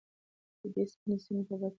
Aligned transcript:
د 0.59 0.63
ده 0.73 0.83
سپینې 0.91 1.15
څڼې 1.23 1.41
په 1.45 1.45
باد 1.45 1.49
کې 1.49 1.55
لړزېدې. 1.59 1.69